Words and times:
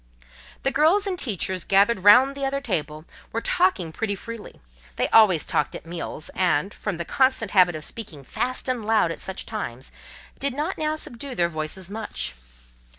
The 0.63 0.71
girls 0.71 1.05
and 1.05 1.19
teachers, 1.19 1.63
gathered 1.63 1.99
round 2.03 2.33
the 2.35 2.43
other 2.43 2.59
table, 2.59 3.05
were 3.31 3.39
talking 3.39 3.91
pretty 3.91 4.15
freely: 4.15 4.59
they 4.95 5.07
always 5.09 5.45
talked 5.45 5.75
at 5.75 5.85
meals; 5.85 6.29
and, 6.29 6.73
from 6.73 6.97
the 6.97 7.05
constant 7.05 7.51
habit 7.51 7.75
of 7.75 7.85
speaking 7.85 8.23
fast 8.23 8.67
and 8.67 8.83
loud 8.83 9.11
at 9.11 9.19
such 9.21 9.45
times, 9.45 9.91
did 10.39 10.55
not 10.55 10.79
now 10.79 10.95
subdue 10.95 11.35
their 11.35 11.49
voices 11.49 11.87
much. 11.87 12.33